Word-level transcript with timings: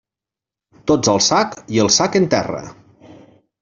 Tots 0.93 1.13
al 1.13 1.23
sac, 1.27 1.55
i 1.77 1.85
el 1.87 1.93
sac 2.01 2.21
en 2.23 2.29
terra. 2.37 2.67